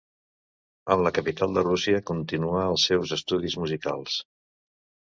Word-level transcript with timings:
En 0.95 1.03
la 1.07 1.11
capital 1.17 1.53
de 1.59 1.65
Rússia 1.69 2.01
continuà 2.13 2.65
els 2.73 2.89
seus 2.91 3.15
estudis 3.21 3.63
musicals. 3.63 4.21